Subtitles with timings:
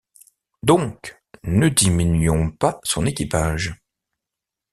[0.63, 3.75] Donc, ne diminuons pas son équipage.